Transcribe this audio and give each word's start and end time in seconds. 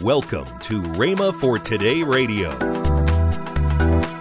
Welcome 0.00 0.46
to 0.62 0.82
Rhema 0.82 1.32
for 1.40 1.56
Today 1.56 2.02
Radio. 2.02 2.50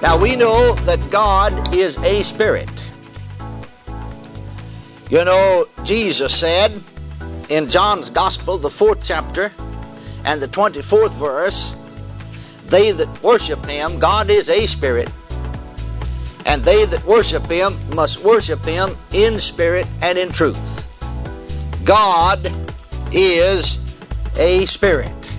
Now 0.04 0.22
we 0.22 0.36
know 0.36 0.76
that 0.82 1.10
God 1.10 1.74
is 1.74 1.98
a 1.98 2.22
spirit. 2.22 2.70
You 5.10 5.26
know, 5.26 5.66
Jesus 5.84 6.38
said 6.38 6.80
in 7.50 7.72
John's 7.72 8.12
Gospel, 8.12 8.60
the 8.60 8.70
fourth 8.70 9.00
chapter 9.04 9.52
and 10.24 10.40
the 10.40 10.48
24th 10.48 11.18
verse, 11.18 11.74
they 12.68 12.92
that 12.92 13.24
worship 13.24 13.66
him, 13.66 13.98
God 13.98 14.30
is 14.30 14.50
a 14.50 14.68
spirit, 14.68 15.12
and 16.46 16.64
they 16.64 16.86
that 16.86 17.04
worship 17.04 17.48
him 17.48 17.80
must 17.96 18.20
worship 18.20 18.64
him 18.64 18.96
in 19.12 19.40
spirit 19.40 19.88
and 20.04 20.20
in 20.20 20.32
truth. 20.32 20.88
God 21.84 22.52
is 23.12 23.80
a 24.38 24.68
spirit. 24.68 25.33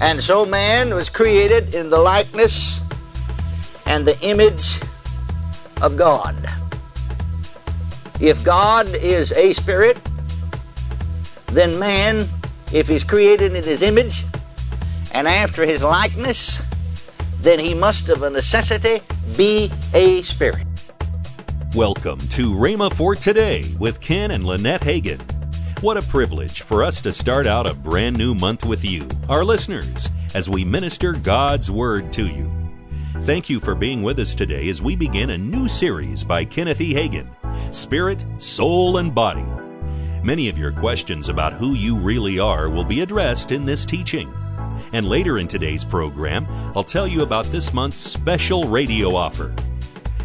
And 0.00 0.22
so 0.22 0.44
man 0.44 0.94
was 0.94 1.08
created 1.08 1.74
in 1.74 1.88
the 1.88 1.98
likeness 1.98 2.80
and 3.86 4.06
the 4.06 4.18
image 4.20 4.80
of 5.80 5.96
God. 5.96 6.36
If 8.20 8.42
God 8.44 8.88
is 8.88 9.32
a 9.32 9.52
spirit, 9.52 9.98
then 11.46 11.78
man, 11.78 12.28
if 12.72 12.88
he's 12.88 13.04
created 13.04 13.54
in 13.54 13.62
his 13.62 13.82
image 13.82 14.24
and 15.12 15.28
after 15.28 15.64
his 15.64 15.82
likeness, 15.82 16.60
then 17.40 17.58
he 17.58 17.74
must 17.74 18.08
of 18.08 18.22
a 18.22 18.30
necessity 18.30 19.00
be 19.36 19.70
a 19.92 20.22
spirit. 20.22 20.66
Welcome 21.74 22.18
to 22.28 22.52
Rhema 22.52 22.92
for 22.92 23.14
Today 23.14 23.74
with 23.78 24.00
Ken 24.00 24.32
and 24.32 24.44
Lynette 24.44 24.82
Hagin. 24.82 25.33
What 25.84 25.98
a 25.98 26.02
privilege 26.02 26.62
for 26.62 26.82
us 26.82 27.02
to 27.02 27.12
start 27.12 27.46
out 27.46 27.66
a 27.66 27.74
brand 27.74 28.16
new 28.16 28.34
month 28.34 28.64
with 28.64 28.86
you, 28.86 29.06
our 29.28 29.44
listeners, 29.44 30.08
as 30.32 30.48
we 30.48 30.64
minister 30.64 31.12
God's 31.12 31.70
Word 31.70 32.10
to 32.14 32.26
you. 32.26 32.50
Thank 33.24 33.50
you 33.50 33.60
for 33.60 33.74
being 33.74 34.02
with 34.02 34.18
us 34.18 34.34
today 34.34 34.70
as 34.70 34.80
we 34.80 34.96
begin 34.96 35.28
a 35.28 35.36
new 35.36 35.68
series 35.68 36.24
by 36.24 36.46
Kenneth 36.46 36.80
E. 36.80 36.94
Hagin 36.94 37.28
Spirit, 37.70 38.24
Soul, 38.38 38.96
and 38.96 39.14
Body. 39.14 39.44
Many 40.22 40.48
of 40.48 40.56
your 40.56 40.72
questions 40.72 41.28
about 41.28 41.52
who 41.52 41.74
you 41.74 41.96
really 41.96 42.38
are 42.38 42.70
will 42.70 42.84
be 42.84 43.02
addressed 43.02 43.52
in 43.52 43.66
this 43.66 43.84
teaching. 43.84 44.32
And 44.94 45.06
later 45.06 45.36
in 45.36 45.48
today's 45.48 45.84
program, 45.84 46.46
I'll 46.74 46.82
tell 46.82 47.06
you 47.06 47.20
about 47.20 47.44
this 47.52 47.74
month's 47.74 48.00
special 48.00 48.64
radio 48.64 49.14
offer. 49.14 49.54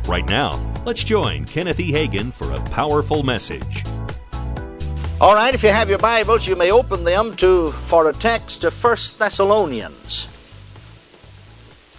Right 0.06 0.26
now, 0.26 0.58
let's 0.86 1.04
join 1.04 1.44
Kenneth 1.44 1.82
E. 1.82 1.92
Hagin 1.92 2.32
for 2.32 2.50
a 2.54 2.62
powerful 2.70 3.24
message. 3.24 3.84
All 5.22 5.36
right, 5.36 5.54
if 5.54 5.64
you 5.64 5.70
have 5.70 5.90
your 5.90 5.98
Bibles, 5.98 6.48
you 6.48 6.56
may 6.56 6.72
open 6.72 7.04
them 7.04 7.36
to 7.36 7.74
for 7.74 8.10
a 8.10 8.14
text 8.14 8.62
to 8.62 8.70
1 8.70 8.98
Thessalonians 9.18 10.30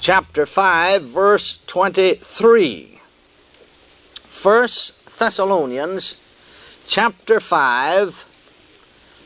chapter 0.00 0.46
5 0.46 1.02
verse 1.02 1.58
23. 1.66 2.98
1 4.42 4.68
Thessalonians 5.18 6.16
chapter 6.86 7.40
5 7.40 8.24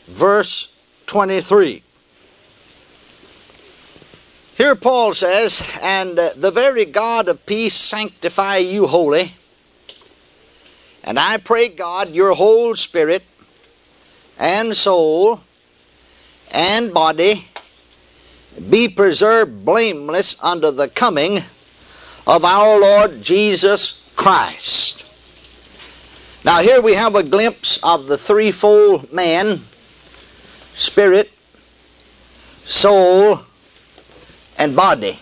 verse 0.08 0.68
23. 1.06 1.84
Here 4.56 4.74
Paul 4.74 5.14
says, 5.14 5.78
And 5.80 6.18
the 6.18 6.50
very 6.52 6.84
God 6.84 7.28
of 7.28 7.46
peace 7.46 7.74
sanctify 7.76 8.56
you 8.56 8.88
wholly. 8.88 9.34
And 11.04 11.16
I 11.16 11.36
pray 11.36 11.68
God 11.68 12.10
your 12.10 12.34
whole 12.34 12.74
spirit 12.74 13.22
and 14.38 14.76
soul 14.76 15.40
and 16.50 16.92
body 16.92 17.46
be 18.70 18.88
preserved 18.88 19.64
blameless 19.64 20.36
unto 20.40 20.70
the 20.70 20.88
coming 20.88 21.38
of 22.26 22.44
our 22.44 22.80
Lord 22.80 23.22
Jesus 23.22 24.00
Christ. 24.16 25.04
Now, 26.44 26.60
here 26.60 26.80
we 26.80 26.94
have 26.94 27.14
a 27.14 27.22
glimpse 27.22 27.78
of 27.82 28.06
the 28.06 28.18
threefold 28.18 29.12
man 29.12 29.60
spirit, 30.74 31.32
soul, 32.64 33.40
and 34.58 34.76
body. 34.76 35.18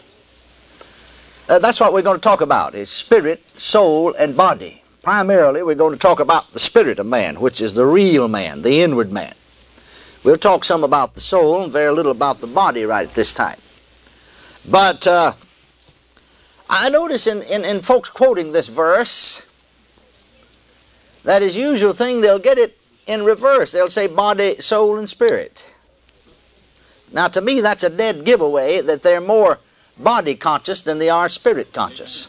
Uh, 1.49 1.59
that's 1.59 1.81
what 1.81 1.93
we're 1.93 2.03
going 2.03 2.17
to 2.17 2.23
talk 2.23 2.41
about 2.41 2.75
is 2.75 2.91
spirit, 2.91 3.43
soul, 3.59 4.15
and 4.15 4.37
body. 4.37 4.82
Primarily, 5.03 5.65
we're 5.65 5.75
going 5.75 5.95
to 5.95 5.99
talk 5.99 6.21
about 6.21 6.53
the 6.53 6.61
spirit 6.61 7.01
of 7.01 7.07
man, 7.07 7.41
which 7.41 7.61
is 7.61 7.75
the 7.75 7.85
real 7.85 8.29
man, 8.29 8.63
the 8.63 8.83
inward 8.83 9.11
man. 9.11 9.35
We'll 10.23 10.37
talk 10.37 10.65
some 10.65 10.85
about 10.85 11.15
the 11.15 11.21
soul 11.21 11.63
and 11.65 11.73
very 11.73 11.93
little 11.93 12.13
about 12.13 12.41
the 12.41 12.47
body 12.47 12.85
right 12.85 13.09
at 13.09 13.15
this 13.15 13.33
time. 13.33 13.59
But 14.69 15.05
uh, 15.09 15.33
I 16.71 16.89
notice 16.89 17.27
in, 17.27 17.43
in, 17.43 17.65
in 17.65 17.83
folks 17.83 18.11
quoting 18.11 18.53
this 18.53 18.69
verse 18.69 19.45
that 21.25 21.43
as 21.43 21.57
usual 21.57 21.93
thing, 21.93 22.21
they'll 22.21 22.39
get 22.39 22.59
it 22.59 22.79
in 23.09 23.25
reverse. 23.25 23.73
They'll 23.73 23.91
say 23.91 24.07
body, 24.07 24.61
soul, 24.61 24.99
and 24.99 25.11
spirit. 25.11 25.65
Now, 27.13 27.27
to 27.27 27.41
me, 27.41 27.61
that's 27.61 27.83
a 27.83 27.91
dead 27.91 28.25
giveaway 28.25 28.81
that 28.81 29.03
they're 29.03 29.21
more 29.21 29.59
body 29.99 30.37
conscious 30.37 30.85
than 30.85 31.01
they 31.01 31.11
are 31.11 31.29
spirit 31.29 31.73
conscious. 31.73 32.29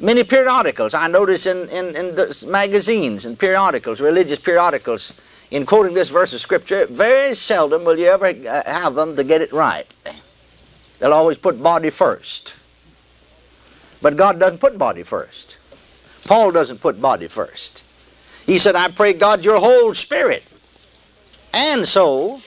Many 0.00 0.22
periodicals, 0.22 0.94
I 0.94 1.08
notice 1.08 1.46
in, 1.46 1.68
in, 1.70 1.96
in 1.96 2.32
magazines 2.46 3.26
and 3.26 3.36
periodicals, 3.36 4.00
religious 4.00 4.38
periodicals, 4.38 5.12
in 5.50 5.66
quoting 5.66 5.94
this 5.94 6.08
verse 6.08 6.32
of 6.32 6.40
Scripture, 6.40 6.86
very 6.86 7.34
seldom 7.34 7.84
will 7.84 7.98
you 7.98 8.06
ever 8.06 8.26
uh, 8.26 8.62
have 8.64 8.94
them 8.94 9.16
to 9.16 9.24
get 9.24 9.40
it 9.40 9.52
right. 9.52 9.86
They'll 11.00 11.12
always 11.12 11.38
put 11.38 11.60
body 11.60 11.90
first. 11.90 12.54
But 14.00 14.16
God 14.16 14.38
doesn't 14.38 14.58
put 14.58 14.78
body 14.78 15.02
first. 15.02 15.56
Paul 16.24 16.52
doesn't 16.52 16.80
put 16.80 17.00
body 17.00 17.26
first. 17.26 17.82
He 18.46 18.58
said, 18.58 18.76
I 18.76 18.88
pray 18.88 19.14
God 19.14 19.44
your 19.44 19.58
whole 19.58 19.94
spirit 19.94 20.44
and 21.52 21.88
soul 21.88 22.40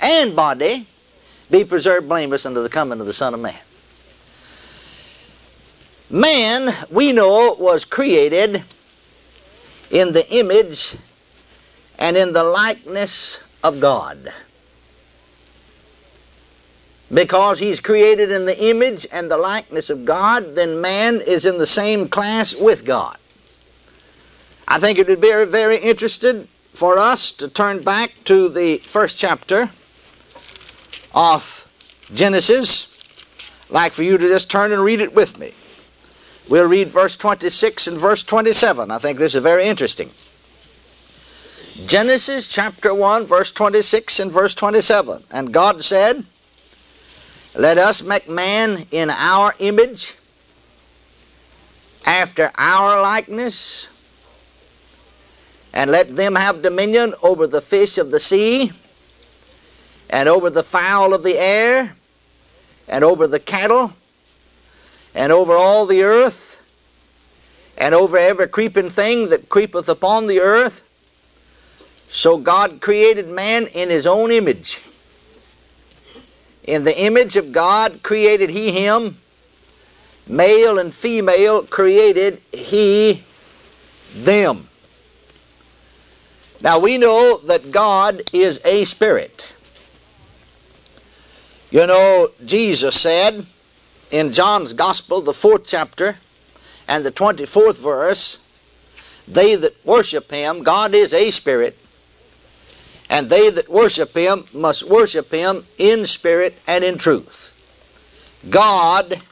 and 0.00 0.34
body 0.34 0.86
be 1.50 1.64
preserved 1.64 2.08
blameless 2.08 2.46
unto 2.46 2.62
the 2.62 2.68
coming 2.68 3.00
of 3.00 3.06
the 3.06 3.12
Son 3.12 3.34
of 3.34 3.40
Man. 3.40 3.54
Man, 6.08 6.72
we 6.90 7.12
know, 7.12 7.54
was 7.54 7.84
created 7.84 8.62
in 9.90 10.12
the 10.12 10.26
image 10.34 10.96
and 11.98 12.16
in 12.16 12.32
the 12.32 12.44
likeness 12.44 13.40
of 13.64 13.80
God. 13.80 14.32
Because 17.12 17.58
he's 17.58 17.80
created 17.80 18.30
in 18.30 18.46
the 18.46 18.64
image 18.68 19.06
and 19.10 19.30
the 19.30 19.36
likeness 19.36 19.90
of 19.90 20.04
God, 20.04 20.54
then 20.54 20.80
man 20.80 21.20
is 21.20 21.44
in 21.44 21.58
the 21.58 21.66
same 21.66 22.08
class 22.08 22.54
with 22.54 22.84
God. 22.84 23.18
I 24.68 24.78
think 24.78 24.98
it 24.98 25.08
would 25.08 25.20
be 25.20 25.44
very, 25.44 25.78
interesting 25.78 26.48
for 26.72 26.98
us 26.98 27.32
to 27.32 27.48
turn 27.48 27.82
back 27.82 28.12
to 28.24 28.48
the 28.48 28.78
first 28.78 29.16
chapter 29.16 29.70
of 31.14 31.66
Genesis, 32.12 32.86
like 33.70 33.92
for 33.92 34.02
you 34.02 34.18
to 34.18 34.28
just 34.28 34.50
turn 34.50 34.72
and 34.72 34.82
read 34.82 35.00
it 35.00 35.14
with 35.14 35.38
me. 35.38 35.52
We'll 36.48 36.66
read 36.68 36.90
verse 36.90 37.16
26 37.16 37.88
and 37.88 37.98
verse 37.98 38.22
27. 38.22 38.90
I 38.90 38.98
think 38.98 39.18
this 39.18 39.34
is 39.34 39.42
very 39.42 39.66
interesting. 39.66 40.10
Genesis 41.86 42.46
chapter 42.46 42.94
1, 42.94 43.26
verse 43.26 43.50
26 43.50 44.20
and 44.20 44.32
verse 44.32 44.54
27. 44.54 45.24
And 45.32 45.52
God 45.52 45.84
said, 45.84 46.24
Let 47.54 47.78
us 47.78 48.00
make 48.00 48.28
man 48.28 48.86
in 48.92 49.10
our 49.10 49.54
image, 49.58 50.14
after 52.04 52.52
our 52.56 53.02
likeness, 53.02 53.88
and 55.72 55.90
let 55.90 56.14
them 56.14 56.36
have 56.36 56.62
dominion 56.62 57.12
over 57.22 57.48
the 57.48 57.60
fish 57.60 57.98
of 57.98 58.12
the 58.12 58.20
sea, 58.20 58.70
and 60.08 60.28
over 60.28 60.48
the 60.48 60.62
fowl 60.62 61.12
of 61.12 61.24
the 61.24 61.36
air, 61.36 61.96
and 62.86 63.02
over 63.02 63.26
the 63.26 63.40
cattle 63.40 63.92
and 65.16 65.32
over 65.32 65.54
all 65.56 65.86
the 65.86 66.02
earth, 66.02 66.62
and 67.78 67.94
over 67.94 68.18
every 68.18 68.46
creeping 68.46 68.90
thing 68.90 69.30
that 69.30 69.48
creepeth 69.48 69.88
upon 69.88 70.26
the 70.26 70.40
earth. 70.40 70.82
So 72.10 72.36
God 72.36 72.80
created 72.82 73.26
man 73.26 73.66
in 73.68 73.88
his 73.88 74.06
own 74.06 74.30
image. 74.30 74.78
In 76.64 76.84
the 76.84 76.98
image 77.00 77.36
of 77.36 77.50
God 77.50 78.02
created 78.02 78.50
he 78.50 78.72
him. 78.72 79.16
Male 80.26 80.78
and 80.78 80.94
female 80.94 81.62
created 81.64 82.42
he 82.52 83.24
them. 84.14 84.68
Now 86.60 86.78
we 86.78 86.98
know 86.98 87.38
that 87.46 87.70
God 87.70 88.22
is 88.34 88.60
a 88.64 88.84
spirit. 88.84 89.46
You 91.70 91.86
know, 91.86 92.30
Jesus 92.44 93.00
said, 93.00 93.46
in 94.10 94.32
John's 94.32 94.72
Gospel, 94.72 95.20
the 95.20 95.34
fourth 95.34 95.66
chapter 95.66 96.16
and 96.88 97.04
the 97.04 97.10
24th 97.10 97.78
verse, 97.78 98.38
they 99.26 99.56
that 99.56 99.84
worship 99.84 100.30
him, 100.30 100.62
God 100.62 100.94
is 100.94 101.12
a 101.12 101.30
spirit, 101.30 101.76
And 103.08 103.30
they 103.30 103.50
that 103.50 103.68
worship 103.68 104.16
him 104.16 104.46
must 104.52 104.82
worship 104.82 105.30
him 105.32 105.66
in 105.78 106.06
spirit 106.06 106.58
and 106.66 106.84
in 106.84 106.98
truth. 106.98 107.52
God 108.50 109.22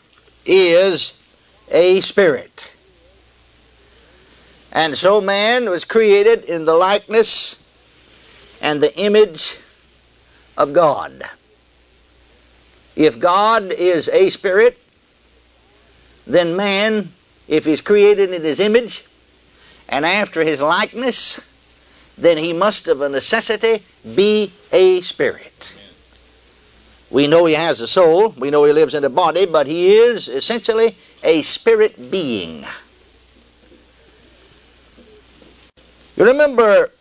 is 0.45 1.13
a 1.71 2.01
spirit. 2.01 2.73
And 4.73 4.97
so 4.97 5.21
man 5.21 5.71
was 5.71 5.85
created 5.85 6.45
in 6.45 6.65
the 6.65 6.75
likeness 6.75 7.57
and 8.61 8.83
the 8.83 8.97
image 8.99 9.59
of 10.57 10.73
God. 10.73 11.29
If 12.97 13.19
God 13.19 13.73
is 13.73 14.09
a 14.09 14.29
spirit, 14.31 14.79
then 16.27 16.57
man, 16.57 17.13
if 17.49 17.65
he's 17.65 17.81
created 17.81 18.33
in 18.33 18.43
his 18.43 18.61
image 18.61 19.05
and 19.89 20.07
after 20.07 20.43
his 20.43 20.61
likeness, 20.61 21.41
then 22.17 22.39
he 22.39 22.53
must 22.53 22.89
of 22.89 23.01
a 23.01 23.09
necessity 23.09 23.85
be 24.15 24.53
a 24.73 25.01
spirit. 25.01 25.71
We 27.11 27.27
know 27.27 27.45
he 27.45 27.55
has 27.55 27.81
a 27.81 27.87
soul, 27.87 28.31
we 28.31 28.51
know 28.51 28.65
he 28.65 28.73
lives 28.73 28.95
in 28.95 29.05
a 29.05 29.11
body, 29.11 29.47
but 29.47 29.67
he 29.67 29.95
is 29.95 30.29
essentially 30.29 30.97
a 31.23 31.43
spirit 31.43 32.11
being. 32.11 32.65
You 36.17 36.25
remember 36.25 36.93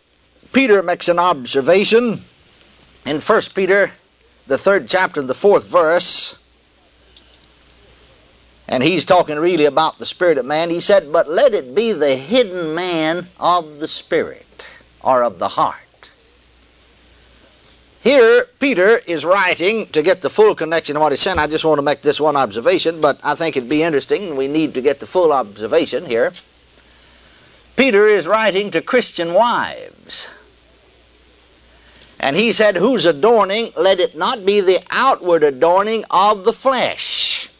Peter 0.52 0.82
makes 0.82 1.08
an 1.08 1.18
observation 1.18 2.22
in 3.06 3.20
1 3.20 3.42
Peter, 3.54 3.92
the 4.46 4.58
third 4.58 4.88
chapter, 4.88 5.20
and 5.20 5.28
the 5.28 5.34
fourth 5.34 5.66
verse. 5.66 6.36
And 8.66 8.82
he's 8.82 9.04
talking 9.04 9.38
really 9.38 9.66
about 9.66 9.98
the 9.98 10.06
spirit 10.06 10.38
of 10.38 10.46
man. 10.46 10.70
He 10.70 10.80
said, 10.80 11.12
But 11.12 11.28
let 11.28 11.54
it 11.54 11.74
be 11.74 11.92
the 11.92 12.16
hidden 12.16 12.74
man 12.74 13.28
of 13.38 13.78
the 13.78 13.88
spirit, 13.88 14.66
or 15.02 15.22
of 15.22 15.38
the 15.38 15.48
heart. 15.48 15.78
Here, 18.02 18.46
Peter 18.60 18.98
is 19.06 19.24
writing 19.24 19.86
to 19.88 20.02
get 20.02 20.20
the 20.20 20.28
full 20.28 20.54
connection 20.54 20.94
of 20.94 21.00
what 21.00 21.12
he's 21.12 21.22
saying. 21.22 21.38
I 21.38 21.46
just 21.46 21.64
want 21.64 21.78
to 21.78 21.82
make 21.82 22.02
this 22.02 22.20
one 22.20 22.36
observation, 22.36 23.00
but 23.00 23.18
I 23.22 23.34
think 23.34 23.56
it'd 23.56 23.68
be 23.68 23.82
interesting. 23.82 24.36
We 24.36 24.46
need 24.46 24.74
to 24.74 24.82
get 24.82 25.00
the 25.00 25.06
full 25.06 25.32
observation 25.32 26.04
here. 26.04 26.34
Peter 27.76 28.06
is 28.06 28.26
writing 28.26 28.70
to 28.72 28.82
Christian 28.82 29.32
wives. 29.32 30.28
And 32.24 32.36
he 32.36 32.54
said, 32.54 32.78
Whose 32.78 33.04
adorning, 33.04 33.70
let 33.76 34.00
it 34.00 34.16
not 34.16 34.46
be 34.46 34.62
the 34.62 34.82
outward 34.88 35.44
adorning 35.44 36.06
of 36.10 36.44
the 36.44 36.54
flesh. 36.54 37.50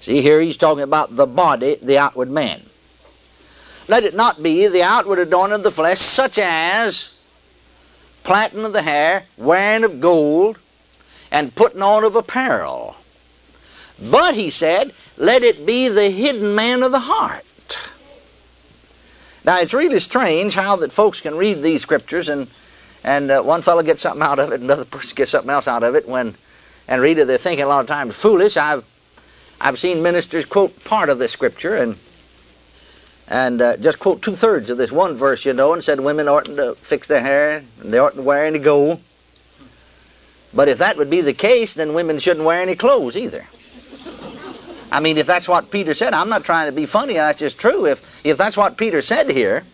See, 0.00 0.20
here 0.20 0.40
he's 0.40 0.56
talking 0.56 0.82
about 0.82 1.14
the 1.14 1.28
body, 1.28 1.76
the 1.80 1.98
outward 1.98 2.30
man. 2.30 2.64
Let 3.86 4.02
it 4.02 4.16
not 4.16 4.42
be 4.42 4.66
the 4.66 4.82
outward 4.82 5.20
adorning 5.20 5.54
of 5.54 5.62
the 5.62 5.70
flesh, 5.70 6.00
such 6.00 6.36
as 6.36 7.12
plaiting 8.24 8.64
of 8.64 8.72
the 8.72 8.82
hair, 8.82 9.26
wearing 9.36 9.84
of 9.84 10.00
gold, 10.00 10.58
and 11.30 11.54
putting 11.54 11.80
on 11.80 12.02
of 12.02 12.16
apparel. 12.16 12.96
But, 14.02 14.34
he 14.34 14.50
said, 14.50 14.94
let 15.16 15.44
it 15.44 15.64
be 15.64 15.86
the 15.86 16.10
hidden 16.10 16.56
man 16.56 16.82
of 16.82 16.90
the 16.90 16.98
heart 16.98 17.44
now, 19.44 19.58
it's 19.58 19.74
really 19.74 19.98
strange 20.00 20.54
how 20.54 20.76
that 20.76 20.92
folks 20.92 21.20
can 21.20 21.36
read 21.36 21.62
these 21.62 21.82
scriptures 21.82 22.28
and 22.28 22.46
and 23.04 23.30
uh, 23.30 23.42
one 23.42 23.62
fellow 23.62 23.82
gets 23.82 24.02
something 24.02 24.22
out 24.22 24.38
of 24.38 24.52
it, 24.52 24.60
another 24.60 24.84
person 24.84 25.14
gets 25.16 25.30
something 25.30 25.50
else 25.50 25.68
out 25.68 25.82
of 25.82 25.94
it. 25.94 26.08
When 26.08 26.34
and 26.88 27.00
read 27.00 27.18
it, 27.18 27.26
they're 27.26 27.38
thinking 27.38 27.64
a 27.64 27.68
lot 27.68 27.80
of 27.80 27.86
times 27.86 28.14
foolish. 28.14 28.56
I've 28.56 28.84
I've 29.60 29.78
seen 29.78 30.02
ministers 30.02 30.44
quote 30.44 30.82
part 30.84 31.08
of 31.08 31.18
this 31.18 31.32
scripture 31.32 31.76
and 31.76 31.96
and 33.28 33.62
uh, 33.62 33.76
just 33.76 33.98
quote 33.98 34.20
two 34.20 34.34
thirds 34.34 34.68
of 34.70 34.78
this 34.78 34.92
one 34.92 35.14
verse, 35.14 35.44
you 35.44 35.52
know, 35.52 35.72
and 35.72 35.82
said 35.82 36.00
women 36.00 36.28
oughtn't 36.28 36.56
to 36.56 36.74
fix 36.74 37.08
their 37.08 37.20
hair 37.20 37.64
and 37.80 37.92
they 37.92 37.98
oughtn't 37.98 38.16
to 38.16 38.22
wear 38.22 38.44
any 38.44 38.58
gold. 38.58 39.00
But 40.54 40.68
if 40.68 40.78
that 40.78 40.96
would 40.96 41.08
be 41.08 41.22
the 41.22 41.32
case, 41.32 41.74
then 41.74 41.94
women 41.94 42.18
shouldn't 42.18 42.44
wear 42.44 42.60
any 42.60 42.74
clothes 42.74 43.16
either. 43.16 43.46
I 44.90 45.00
mean, 45.00 45.16
if 45.16 45.26
that's 45.26 45.48
what 45.48 45.70
Peter 45.70 45.94
said, 45.94 46.12
I'm 46.12 46.28
not 46.28 46.44
trying 46.44 46.66
to 46.66 46.72
be 46.72 46.84
funny, 46.84 47.14
that's 47.14 47.38
just 47.38 47.58
true. 47.58 47.86
If, 47.86 48.20
if 48.26 48.36
that's 48.36 48.58
what 48.58 48.76
Peter 48.76 49.00
said 49.00 49.30
here, 49.30 49.64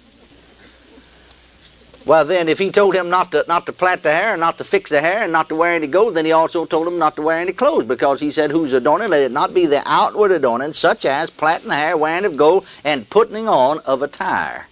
well, 2.09 2.25
then, 2.25 2.49
if 2.49 2.59
he 2.59 2.71
told 2.71 2.97
him 2.97 3.11
not 3.11 3.33
to 3.33 3.45
not 3.47 3.67
to 3.67 3.73
plait 3.75 4.03
the 4.03 4.11
hair 4.11 4.31
and 4.31 4.41
not 4.41 4.57
to 4.57 4.65
fix 4.65 4.89
the 4.89 5.03
hair 5.03 5.23
and 5.23 5.31
not 5.31 5.51
to 5.51 5.55
wear 5.55 5.75
any 5.75 5.87
gold, 5.87 6.15
then 6.15 6.25
he 6.25 6.33
also 6.33 6.65
told 6.65 6.87
him 6.89 6.99
not 6.99 7.17
to 7.17 7.23
wear 7.23 7.39
any 7.39 7.53
clothes, 7.53 7.85
because 7.85 8.19
he 8.19 8.31
said, 8.31 8.51
"Whose 8.51 8.73
adorning 8.73 9.11
let 9.11 9.21
it 9.21 9.31
not 9.31 9.53
be 9.53 9.67
the 9.67 9.83
outward 9.85 10.33
adorning, 10.33 10.73
such 10.73 11.05
as 11.05 11.29
plaiting 11.29 11.69
the 11.69 11.75
hair, 11.75 11.99
wearing 11.99 12.25
of 12.25 12.35
gold, 12.35 12.65
and 12.83 13.11
putting 13.11 13.47
on 13.47 13.81
of 13.81 14.01
attire." 14.01 14.69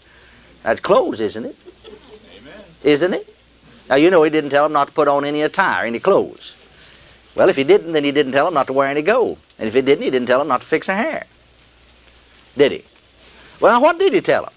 That's 0.62 0.80
clothes, 0.80 1.20
isn't 1.20 1.44
it? 1.44 1.56
Amen. 2.38 2.64
Isn't 2.82 3.12
it? 3.12 3.36
Now 3.90 3.96
you 3.96 4.10
know 4.10 4.22
he 4.22 4.30
didn't 4.30 4.50
tell 4.50 4.64
him 4.64 4.72
not 4.72 4.88
to 4.88 4.94
put 4.94 5.06
on 5.06 5.26
any 5.26 5.42
attire, 5.42 5.84
any 5.84 6.00
clothes. 6.00 6.54
Well, 7.34 7.50
if 7.50 7.56
he 7.56 7.64
didn't, 7.64 7.92
then 7.92 8.04
he 8.04 8.12
didn't 8.12 8.32
tell 8.32 8.48
him 8.48 8.54
not 8.54 8.66
to 8.68 8.72
wear 8.72 8.88
any 8.88 9.02
gold. 9.02 9.36
And 9.58 9.68
if 9.68 9.74
he 9.74 9.82
didn't, 9.82 10.04
he 10.04 10.10
didn't 10.10 10.26
tell 10.26 10.40
him 10.40 10.48
not 10.48 10.62
to 10.62 10.66
fix 10.66 10.86
their 10.86 10.96
hair. 10.96 11.26
Did 12.56 12.72
he? 12.72 12.84
Well, 13.60 13.78
what 13.82 13.98
did 13.98 14.14
he 14.14 14.22
tell 14.22 14.44
him? 14.44 14.52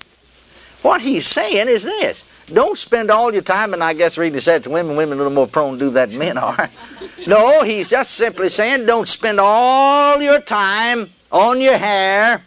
What 0.81 1.01
he's 1.01 1.27
saying 1.27 1.67
is 1.67 1.83
this. 1.83 2.25
Don't 2.47 2.77
spend 2.77 3.11
all 3.11 3.33
your 3.33 3.41
time, 3.41 3.73
and 3.73 3.83
I 3.83 3.93
guess 3.93 4.17
reading 4.17 4.39
said 4.39 4.63
to 4.63 4.69
women, 4.69 4.95
women 4.95 5.17
are 5.17 5.21
a 5.21 5.23
little 5.23 5.35
more 5.35 5.47
prone 5.47 5.73
to 5.73 5.79
do 5.79 5.89
that 5.91 6.09
than 6.09 6.17
men 6.19 6.37
are. 6.37 6.69
No, 7.27 7.63
he's 7.63 7.89
just 7.89 8.11
simply 8.11 8.47
saying 8.47 8.85
don't 8.85 9.07
spend 9.07 9.41
all 9.41 10.21
your 10.21 10.39
time 10.39 11.11
on 11.33 11.59
your 11.59 11.77
hair, 11.77 12.43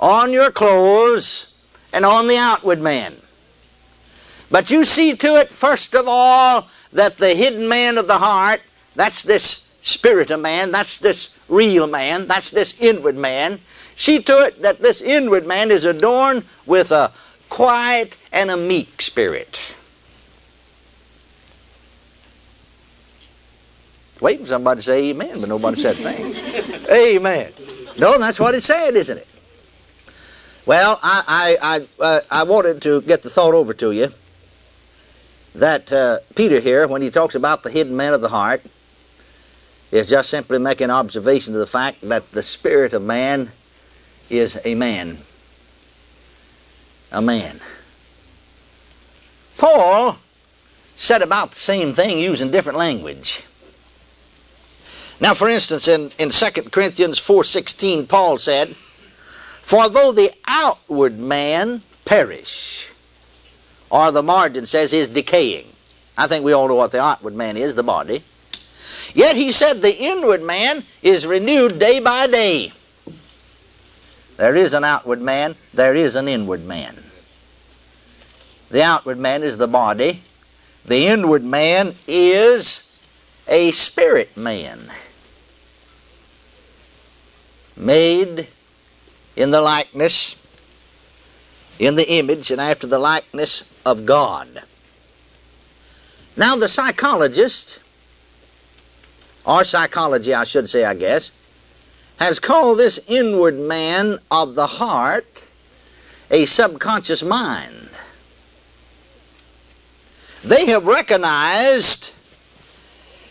on 0.00 0.32
your 0.32 0.50
clothes, 0.50 1.46
and 1.92 2.04
on 2.04 2.26
the 2.26 2.36
outward 2.36 2.80
man. 2.80 3.16
But 4.50 4.72
you 4.72 4.82
see 4.84 5.14
to 5.14 5.36
it, 5.36 5.52
first 5.52 5.94
of 5.94 6.06
all, 6.08 6.66
that 6.92 7.16
the 7.16 7.34
hidden 7.34 7.68
man 7.68 7.96
of 7.96 8.08
the 8.08 8.18
heart 8.18 8.60
that's 8.96 9.22
this 9.22 9.60
spirit 9.82 10.30
of 10.30 10.40
man. 10.40 10.72
That's 10.72 10.98
this 10.98 11.30
real 11.48 11.86
man. 11.86 12.26
That's 12.26 12.50
this 12.50 12.78
inward 12.80 13.16
man. 13.16 13.60
See 13.94 14.20
to 14.22 14.44
it 14.44 14.62
that 14.62 14.82
this 14.82 15.00
inward 15.00 15.46
man 15.46 15.70
is 15.70 15.84
adorned 15.84 16.44
with 16.64 16.90
a 16.90 17.12
quiet 17.56 18.18
and 18.32 18.50
a 18.50 18.56
meek 18.56 19.00
spirit. 19.00 19.62
Waiting 24.20 24.44
for 24.44 24.50
somebody 24.50 24.80
to 24.80 24.82
say 24.82 25.08
amen, 25.08 25.40
but 25.40 25.48
nobody 25.48 25.80
said 25.80 25.96
a 25.98 26.02
thing. 26.02 26.84
amen. 26.92 27.54
No, 27.96 28.18
that's 28.18 28.38
what 28.38 28.54
it 28.54 28.62
said, 28.62 28.94
isn't 28.94 29.16
it? 29.16 29.26
Well, 30.66 31.00
I, 31.02 31.56
I, 31.62 31.78
I, 31.78 32.04
uh, 32.04 32.20
I 32.30 32.42
wanted 32.42 32.82
to 32.82 33.00
get 33.00 33.22
the 33.22 33.30
thought 33.30 33.54
over 33.54 33.72
to 33.72 33.92
you 33.92 34.08
that 35.54 35.90
uh, 35.90 36.18
Peter 36.34 36.60
here, 36.60 36.86
when 36.86 37.00
he 37.00 37.08
talks 37.08 37.34
about 37.34 37.62
the 37.62 37.70
hidden 37.70 37.96
man 37.96 38.12
of 38.12 38.20
the 38.20 38.28
heart, 38.28 38.60
is 39.90 40.10
just 40.10 40.28
simply 40.28 40.58
making 40.58 40.90
observation 40.90 41.54
of 41.54 41.60
the 41.60 41.66
fact 41.66 42.02
that 42.02 42.32
the 42.32 42.42
spirit 42.42 42.92
of 42.92 43.00
man 43.00 43.50
is 44.28 44.58
a 44.66 44.74
man. 44.74 45.16
A 47.16 47.22
man. 47.22 47.62
Paul 49.56 50.18
said 50.96 51.22
about 51.22 51.52
the 51.52 51.56
same 51.56 51.94
thing 51.94 52.18
using 52.18 52.50
different 52.50 52.76
language. 52.76 53.42
Now, 55.18 55.32
for 55.32 55.48
instance, 55.48 55.88
in, 55.88 56.10
in 56.18 56.28
2 56.28 56.50
Corinthians 56.70 57.18
4.16, 57.18 58.06
Paul 58.06 58.36
said, 58.36 58.76
For 59.62 59.88
though 59.88 60.12
the 60.12 60.30
outward 60.46 61.18
man 61.18 61.80
perish, 62.04 62.90
or 63.88 64.12
the 64.12 64.22
margin 64.22 64.66
says 64.66 64.92
is 64.92 65.08
decaying. 65.08 65.68
I 66.18 66.26
think 66.26 66.44
we 66.44 66.52
all 66.52 66.68
know 66.68 66.74
what 66.74 66.92
the 66.92 67.00
outward 67.00 67.34
man 67.34 67.56
is, 67.56 67.74
the 67.74 67.82
body. 67.82 68.24
Yet 69.14 69.36
he 69.36 69.52
said 69.52 69.80
the 69.80 69.96
inward 69.96 70.42
man 70.42 70.84
is 71.02 71.26
renewed 71.26 71.78
day 71.78 71.98
by 71.98 72.26
day. 72.26 72.72
There 74.36 74.54
is 74.54 74.74
an 74.74 74.84
outward 74.84 75.22
man, 75.22 75.54
there 75.72 75.94
is 75.94 76.14
an 76.14 76.28
inward 76.28 76.66
man. 76.66 77.04
The 78.70 78.82
outward 78.82 79.18
man 79.18 79.42
is 79.42 79.58
the 79.58 79.68
body, 79.68 80.22
the 80.84 81.06
inward 81.06 81.44
man 81.44 81.94
is 82.06 82.82
a 83.46 83.70
spirit 83.72 84.36
man, 84.36 84.90
made 87.76 88.48
in 89.36 89.50
the 89.50 89.60
likeness, 89.60 90.34
in 91.78 91.94
the 91.94 92.08
image, 92.10 92.50
and 92.50 92.60
after 92.60 92.86
the 92.86 92.98
likeness 92.98 93.62
of 93.84 94.04
God. 94.04 94.62
Now, 96.36 96.56
the 96.56 96.68
psychologist 96.68 97.78
or 99.44 99.62
psychology, 99.64 100.34
I 100.34 100.44
should 100.44 100.68
say, 100.68 100.84
I 100.84 100.94
guess, 100.94 101.30
has 102.18 102.38
called 102.38 102.78
this 102.78 102.98
inward 103.06 103.58
man 103.58 104.18
of 104.30 104.54
the 104.54 104.66
heart 104.66 105.44
a 106.30 106.44
subconscious 106.44 107.22
mind. 107.22 107.85
They 110.46 110.66
have 110.66 110.86
recognized 110.86 112.12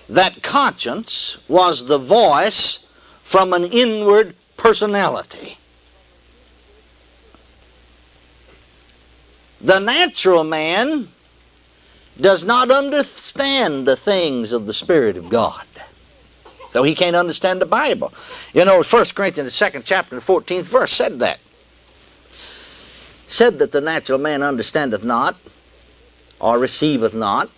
that 0.10 0.43
conscience 0.43 1.38
was 1.48 1.86
the 1.86 1.98
voice 1.98 2.79
from 3.24 3.53
an 3.53 3.63
inward 3.63 4.36
personality. 4.57 5.57
The 9.62 9.79
natural 9.79 10.43
man 10.43 11.07
does 12.19 12.43
not 12.43 12.69
understand 12.69 13.88
the 13.88 13.95
things 13.95 14.51
of 14.51 14.65
the 14.65 14.74
Spirit 14.74 15.15
of 15.15 15.29
God. 15.29 15.65
So 16.72 16.84
he 16.84 16.93
can't 16.93 17.15
understand 17.15 17.62
the 17.62 17.65
Bible. 17.65 18.13
You 18.53 18.65
know, 18.65 18.84
1 18.84 19.05
Corinthians, 19.15 19.48
the 19.48 19.51
second 19.51 19.86
chapter, 19.86 20.15
the 20.15 20.22
14th 20.22 20.63
verse 20.63 20.91
said 20.91 21.19
that. 21.19 21.39
Said 23.27 23.60
that 23.60 23.72
the 23.72 23.79
natural 23.79 24.19
man 24.19 24.43
understandeth 24.43 25.05
not, 25.05 25.38
or 26.39 26.60
receiveth 26.60 27.13
not, 27.13 27.50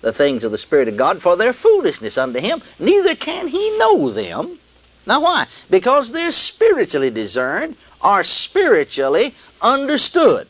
the 0.00 0.12
things 0.12 0.44
of 0.44 0.52
the 0.52 0.58
Spirit 0.58 0.88
of 0.88 0.96
God, 0.96 1.20
for 1.20 1.36
their 1.36 1.52
foolishness 1.52 2.18
unto 2.18 2.40
him, 2.40 2.62
neither 2.78 3.14
can 3.14 3.48
he 3.48 3.78
know 3.78 4.10
them. 4.10 4.58
Now 5.06 5.22
why? 5.22 5.46
Because 5.70 6.12
they're 6.12 6.30
spiritually 6.30 7.10
discerned, 7.10 7.76
are 8.00 8.22
spiritually 8.22 9.34
understood. 9.60 10.48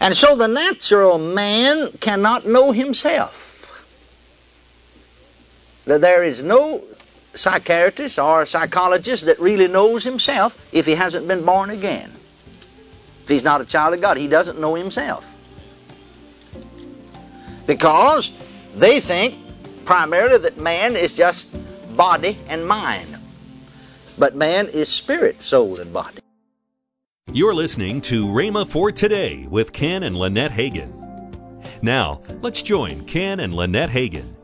And 0.00 0.16
so 0.16 0.36
the 0.36 0.48
natural 0.48 1.18
man 1.18 1.92
cannot 2.00 2.46
know 2.46 2.72
himself. 2.72 3.86
There 5.84 6.24
is 6.24 6.42
no 6.42 6.82
psychiatrist 7.34 8.18
or 8.18 8.44
psychologist 8.44 9.26
that 9.26 9.38
really 9.38 9.68
knows 9.68 10.04
himself 10.04 10.58
if 10.72 10.84
he 10.86 10.96
hasn't 10.96 11.28
been 11.28 11.44
born 11.44 11.70
again. 11.70 12.15
If 13.26 13.30
he's 13.30 13.42
not 13.42 13.60
a 13.60 13.64
child 13.64 13.92
of 13.92 14.00
God, 14.00 14.16
he 14.16 14.28
doesn't 14.28 14.60
know 14.60 14.76
himself. 14.76 15.34
Because 17.66 18.30
they 18.76 19.00
think 19.00 19.34
primarily 19.84 20.38
that 20.38 20.58
man 20.58 20.94
is 20.94 21.12
just 21.12 21.50
body 21.96 22.38
and 22.46 22.64
mind. 22.64 23.18
But 24.16 24.36
man 24.36 24.68
is 24.68 24.88
spirit, 24.88 25.42
soul, 25.42 25.80
and 25.80 25.92
body. 25.92 26.20
You're 27.32 27.52
listening 27.52 28.00
to 28.02 28.26
Rhema 28.26 28.64
for 28.64 28.92
Today 28.92 29.48
with 29.50 29.72
Ken 29.72 30.04
and 30.04 30.14
Lynette 30.14 30.52
Hagin. 30.52 30.92
Now, 31.82 32.22
let's 32.42 32.62
join 32.62 33.04
Ken 33.06 33.40
and 33.40 33.52
Lynette 33.52 33.90
Hagin. 33.90 34.36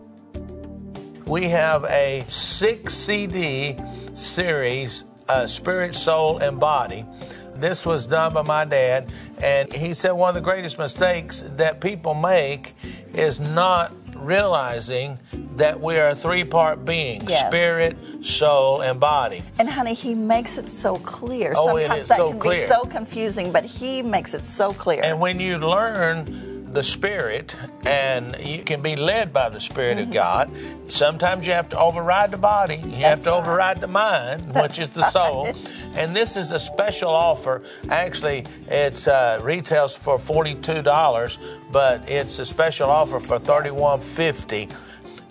We 1.25 1.45
have 1.45 1.85
a 1.85 2.25
six 2.27 2.95
CD 2.95 3.77
series, 4.15 5.05
uh, 5.29 5.47
Spirit, 5.47 5.95
Soul, 5.95 6.39
and 6.39 6.59
Body. 6.59 7.07
This 7.55 7.85
was 7.87 8.07
done 8.07 8.33
by 8.35 8.43
my 8.43 8.65
dad, 8.65 9.13
and 9.43 9.73
he 9.73 9.95
said 9.95 10.13
one 10.13 10.29
of 10.31 10.35
the 10.35 10.41
greatest 10.41 10.79
mistakes 10.79 11.45
that 11.57 11.81
people 11.81 12.15
make 12.15 12.75
is 13.15 13.39
not 13.41 13.95
realizing 14.17 15.19
that 15.57 15.81
we 15.81 15.97
are 15.99 16.11
a 16.11 16.17
three 16.17 16.45
part 16.45 16.85
being 16.85 17.23
Yes. 17.29 17.47
spirit, 17.49 17.97
soul, 18.25 18.81
and 18.81 18.99
body. 18.99 19.43
And 19.59 19.69
honey, 19.69 19.95
he 19.95 20.15
makes 20.15 20.57
it 20.59 20.69
so 20.69 20.97
clear. 20.97 21.53
Oh, 21.57 21.77
it 21.77 21.83
Sometimes 21.83 22.03
is 22.03 22.09
that 22.09 22.17
so 22.19 22.31
can 22.31 22.41
clear. 22.41 22.57
be 22.57 22.63
so 22.63 22.85
confusing, 22.85 23.53
but 23.53 23.65
he 23.65 24.03
makes 24.03 24.33
it 24.35 24.45
so 24.45 24.73
clear. 24.73 25.03
And 25.05 25.21
when 25.21 25.39
you 25.41 25.59
learn 25.59 26.52
the 26.73 26.83
Spirit 26.83 27.55
and 27.85 28.37
you 28.41 28.63
can 28.63 28.81
be 28.83 28.97
led 28.97 29.33
by 29.33 29.49
the 29.49 29.61
Spirit 29.61 29.99
Mm-hmm. 29.99 30.09
of 30.09 30.13
God, 30.15 30.51
sometimes 30.89 31.47
you 31.47 31.53
have 31.53 31.69
to 31.71 31.79
override 31.79 32.31
the 32.31 32.37
body, 32.39 32.77
you 32.77 33.05
have 33.05 33.23
to 33.25 33.31
right. 33.31 33.39
override 33.39 33.81
the 33.81 33.87
mind, 33.89 34.55
which 34.55 34.79
is 34.79 34.91
the 34.91 35.09
soul. 35.11 35.53
And 35.95 36.15
this 36.17 36.37
is 36.37 36.53
a 36.53 36.59
special 36.59 37.11
offer. 37.11 37.63
Actually, 37.91 38.45
it's 38.69 39.07
uh, 39.09 39.39
retails 39.43 39.95
for 39.97 40.17
$42, 40.19 41.37
but 41.71 42.09
it's 42.09 42.39
a 42.39 42.47
special 42.47 42.89
offer 42.91 43.21
for 43.21 43.39
$31.50 43.39 44.73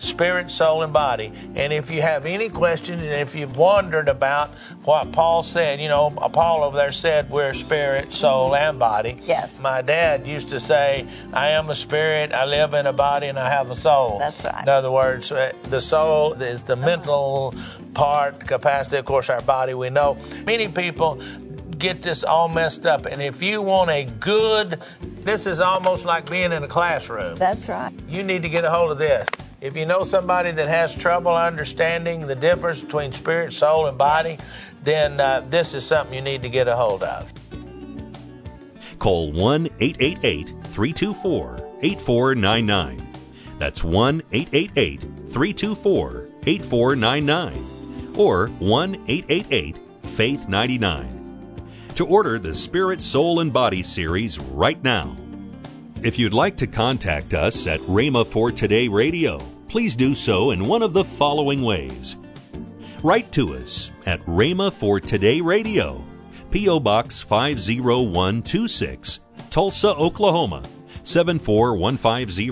spirit, 0.02 0.50
soul, 0.50 0.82
and 0.82 0.92
body. 0.92 1.32
And 1.56 1.72
if 1.72 1.92
you 1.92 2.02
have 2.02 2.26
any 2.26 2.50
questions, 2.50 3.02
and 3.02 3.12
if 3.12 3.36
you've 3.36 3.56
wondered 3.56 4.10
about 4.10 4.50
what 4.84 5.12
Paul 5.12 5.44
said, 5.44 5.80
you 5.80 5.88
know, 5.88 6.10
Paul 6.10 6.64
over 6.64 6.76
there 6.76 6.92
said 6.92 7.30
we're 7.30 7.54
spirit, 7.54 8.12
soul, 8.12 8.56
and 8.56 8.80
body. 8.80 9.20
Yes. 9.24 9.62
My 9.62 9.82
dad 9.82 10.28
used 10.28 10.50
to 10.50 10.60
say, 10.60 11.08
I 11.34 11.50
am 11.50 11.70
a 11.70 11.76
spirit, 11.76 12.34
I 12.34 12.46
live 12.46 12.74
in 12.74 12.88
a 12.88 12.94
body, 12.94 13.28
and 13.28 13.38
I 13.38 13.50
have 13.50 13.70
a 13.70 13.76
soul. 13.76 14.18
That's 14.20 14.44
right. 14.44 14.64
In 14.64 14.70
other 14.70 14.92
words, 14.92 15.32
uh, 15.32 15.54
the 15.64 15.80
soul 15.80 16.34
is 16.34 16.64
the 16.64 16.76
mental 16.76 17.54
part, 17.94 18.48
capacity. 18.48 18.98
Of 18.98 19.06
course, 19.06 19.30
our 19.30 19.42
body, 19.42 19.76
we 19.76 19.90
know. 19.92 20.18
Many 20.46 20.68
people 20.68 21.22
get 21.78 22.02
this 22.02 22.24
all 22.24 22.48
messed 22.48 22.86
up. 22.86 23.06
And 23.06 23.22
if 23.22 23.42
you 23.42 23.62
want 23.62 23.90
a 23.90 24.06
good, 24.20 24.82
this 25.02 25.46
is 25.46 25.60
almost 25.60 26.06
like 26.06 26.30
being 26.30 26.52
in 26.52 26.64
a 26.64 26.68
classroom 26.68 27.36
That's 27.36 27.68
right. 27.70 27.92
you 28.08 28.24
need 28.24 28.44
to 28.44 28.50
get 28.50 28.64
a 28.64 28.70
hold 28.70 28.92
of 28.92 28.98
this. 28.98 29.28
If 29.62 29.78
you 29.78 29.86
know 29.86 30.04
somebody 30.04 30.50
that 30.50 30.68
has 30.68 30.96
trouble 30.96 31.36
understanding 31.36 32.26
the 32.26 32.34
difference 32.34 32.84
between 32.84 33.12
spirit, 33.12 33.54
soul, 33.54 33.86
and 33.86 33.96
body, 33.96 34.40
then 34.84 35.20
uh, 35.20 35.46
this 35.50 35.76
is 35.76 35.86
something 35.86 36.16
you 36.16 36.22
need 36.22 36.42
to 36.42 36.50
get 36.50 36.68
a 36.68 36.76
hold 36.76 37.04
of. 37.04 37.32
Call 38.98 39.32
1 39.32 39.68
888 39.80 40.48
324 40.64 41.78
8499. 41.84 43.08
That's 43.60 43.84
1 43.84 44.24
888 44.32 45.02
324 45.30 46.28
8499 46.48 48.16
or 48.18 48.48
1 48.48 48.96
888 49.08 49.80
Faith 50.08 50.50
99 50.50 51.18
to 51.94 52.08
order 52.08 52.40
the 52.40 52.56
Spirit, 52.56 53.00
Soul, 53.04 53.42
and 53.42 53.54
Body 53.54 53.84
series 53.84 54.40
right 54.40 54.82
now. 54.84 55.16
If 56.04 56.18
you'd 56.18 56.34
like 56.34 56.58
to 56.58 56.66
contact 56.66 57.36
us 57.36 57.68
at 57.68 57.80
Rhema 57.82 58.26
for 58.26 58.52
Today 58.52 58.88
Radio, 58.88 59.40
please 59.72 59.96
do 59.96 60.14
so 60.14 60.52
in 60.52 60.66
one 60.66 60.84
of 60.84 60.92
the 60.92 61.06
following 61.06 61.62
ways. 61.62 62.18
Write 63.04 63.32
to 63.32 63.56
us 63.56 63.90
at 64.06 64.20
Rhema 64.26 64.74
for 64.74 65.00
Today 65.00 65.40
Radio, 65.40 66.04
P.O. 66.52 66.82
Box 66.82 67.22
50126, 67.22 69.20
Tulsa, 69.50 69.96
Oklahoma 69.96 70.62
74150. 71.04 72.52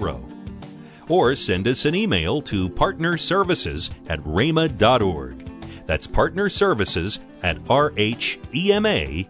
Or 1.09 1.35
send 1.35 1.67
us 1.67 1.83
an 1.83 1.93
email 1.93 2.41
to 2.43 2.69
partnerservices 2.69 3.89
at 4.07 4.21
rhema.org. 4.21 5.51
That's 5.87 6.07
partnerservices 6.07 7.19
at 7.43 7.57
rhema.org. 7.65 9.25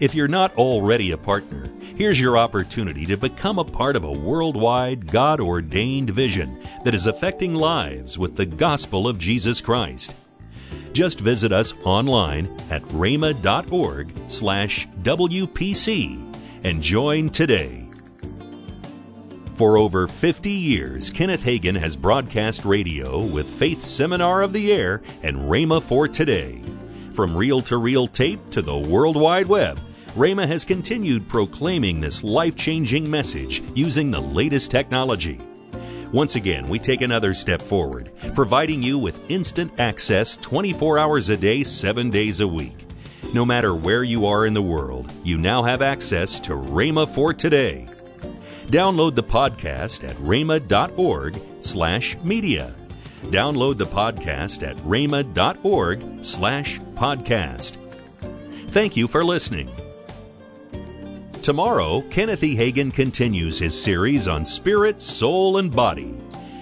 If 0.00 0.14
you're 0.14 0.28
not 0.28 0.54
already 0.56 1.12
a 1.12 1.16
partner, 1.16 1.70
here's 2.00 2.18
your 2.18 2.38
opportunity 2.38 3.04
to 3.04 3.14
become 3.14 3.58
a 3.58 3.64
part 3.64 3.94
of 3.94 4.04
a 4.04 4.10
worldwide, 4.10 5.06
God 5.06 5.38
ordained 5.38 6.08
vision 6.08 6.58
that 6.82 6.94
is 6.94 7.04
affecting 7.04 7.54
lives 7.54 8.18
with 8.18 8.36
the 8.36 8.46
gospel 8.46 9.06
of 9.06 9.18
Jesus 9.18 9.60
Christ. 9.60 10.14
Just 10.94 11.20
visit 11.20 11.52
us 11.52 11.74
online 11.84 12.46
at 12.70 12.80
rhema.org 12.84 14.14
slash 14.28 14.88
WPC 15.02 16.34
and 16.64 16.80
join 16.80 17.28
today. 17.28 17.86
For 19.56 19.76
over 19.76 20.08
50 20.08 20.50
years, 20.50 21.10
Kenneth 21.10 21.44
Hagin 21.44 21.78
has 21.78 21.96
broadcast 21.96 22.64
radio 22.64 23.26
with 23.26 23.46
Faith 23.46 23.82
Seminar 23.82 24.40
of 24.40 24.54
the 24.54 24.72
Air 24.72 25.02
and 25.22 25.36
Rhema 25.36 25.82
for 25.82 26.08
Today. 26.08 26.62
From 27.12 27.36
reel 27.36 27.60
to 27.60 27.76
reel 27.76 28.06
tape 28.06 28.40
to 28.52 28.62
the 28.62 28.78
World 28.78 29.18
Wide 29.18 29.48
Web, 29.48 29.78
Rhema 30.16 30.46
has 30.46 30.64
continued 30.64 31.28
proclaiming 31.28 32.00
this 32.00 32.24
life 32.24 32.56
changing 32.56 33.08
message 33.08 33.62
using 33.74 34.10
the 34.10 34.20
latest 34.20 34.68
technology. 34.68 35.40
Once 36.12 36.34
again, 36.34 36.68
we 36.68 36.80
take 36.80 37.00
another 37.00 37.32
step 37.32 37.62
forward, 37.62 38.10
providing 38.34 38.82
you 38.82 38.98
with 38.98 39.30
instant 39.30 39.78
access 39.78 40.36
24 40.36 40.98
hours 40.98 41.28
a 41.28 41.36
day, 41.36 41.62
7 41.62 42.10
days 42.10 42.40
a 42.40 42.48
week. 42.48 42.74
No 43.32 43.44
matter 43.44 43.72
where 43.72 44.02
you 44.02 44.26
are 44.26 44.46
in 44.46 44.52
the 44.52 44.60
world, 44.60 45.12
you 45.22 45.38
now 45.38 45.62
have 45.62 45.80
access 45.80 46.40
to 46.40 46.54
Rhema 46.54 47.08
for 47.08 47.32
Today. 47.32 47.86
Download 48.66 49.14
the 49.14 49.22
podcast 49.22 50.02
at 50.08 50.16
rhema.org 50.16 51.40
slash 51.60 52.16
media. 52.24 52.74
Download 53.26 53.78
the 53.78 53.86
podcast 53.86 54.66
at 54.66 54.76
rhema.org 54.78 56.24
slash 56.24 56.80
podcast. 56.94 57.76
Thank 58.72 58.96
you 58.96 59.06
for 59.06 59.24
listening. 59.24 59.70
Tomorrow, 61.42 62.02
Kenneth 62.10 62.44
E. 62.44 62.54
Hagin 62.54 62.92
continues 62.92 63.58
his 63.58 63.80
series 63.80 64.28
on 64.28 64.44
spirit, 64.44 65.00
soul, 65.00 65.56
and 65.56 65.74
body. 65.74 66.14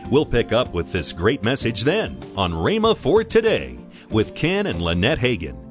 We'll 0.08 0.24
pick 0.24 0.52
up 0.52 0.72
with 0.72 0.92
this 0.92 1.12
great 1.12 1.42
message 1.42 1.82
then 1.82 2.16
on 2.36 2.52
Rhema 2.52 2.96
for 2.96 3.24
Today 3.24 3.76
with 4.10 4.36
Ken 4.36 4.66
and 4.66 4.80
Lynette 4.80 5.18
Hagin. 5.18 5.67